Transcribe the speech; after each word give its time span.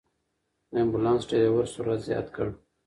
د 0.71 0.73
امبولانس 0.83 1.23
ډرېور 1.29 1.65
سرعت 1.73 1.99
زیات 2.07 2.27
کړ. 2.35 2.47